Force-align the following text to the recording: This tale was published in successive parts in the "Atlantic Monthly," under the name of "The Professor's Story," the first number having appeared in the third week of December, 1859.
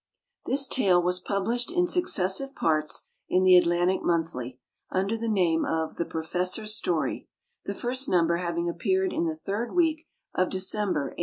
This 0.47 0.67
tale 0.67 0.99
was 0.99 1.19
published 1.19 1.69
in 1.71 1.85
successive 1.85 2.55
parts 2.55 3.03
in 3.29 3.43
the 3.43 3.55
"Atlantic 3.55 4.01
Monthly," 4.01 4.57
under 4.89 5.15
the 5.15 5.29
name 5.29 5.63
of 5.63 5.97
"The 5.97 6.05
Professor's 6.05 6.73
Story," 6.73 7.27
the 7.65 7.75
first 7.75 8.09
number 8.09 8.37
having 8.37 8.67
appeared 8.67 9.13
in 9.13 9.25
the 9.25 9.35
third 9.35 9.75
week 9.75 10.07
of 10.33 10.49
December, 10.49 11.01
1859. 11.01 11.17